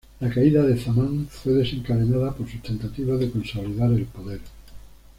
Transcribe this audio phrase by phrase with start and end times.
[0.19, 4.39] La caída de Zaman fue desencadenada por sus tentativas de consolidar el poder.